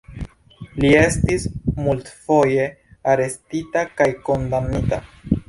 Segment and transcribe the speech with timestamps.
[0.83, 1.45] Li estis
[1.89, 2.65] multfoje
[3.13, 5.03] arestita kaj kondamnita.